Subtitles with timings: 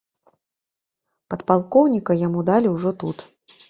[1.35, 3.17] Падпалкоўніка яму далі ўжо тут.